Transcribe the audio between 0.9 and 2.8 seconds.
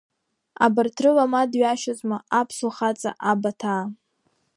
рыла ма дҩашьозма аԥсуа